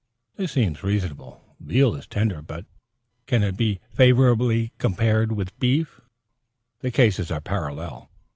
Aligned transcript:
This 0.35 0.53
seems 0.53 0.81
reasonable. 0.81 1.43
Veal 1.59 1.93
is 1.93 2.07
tender, 2.07 2.41
but 2.41 2.65
can 3.27 3.43
it 3.43 3.55
be 3.55 3.79
favorably 3.93 4.71
compared 4.79 5.31
with 5.33 5.59
beef? 5.59 6.01
The 6.79 6.89
cases 6.89 7.29
are 7.29 7.39
parallel. 7.39 8.09